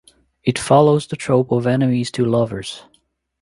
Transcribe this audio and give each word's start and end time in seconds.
It 0.41 0.57
follows 0.57 1.05
the 1.05 1.15
trope 1.15 1.51
of 1.51 1.67
enemies 1.67 2.09
to 2.13 2.25
lovers. 2.25 2.85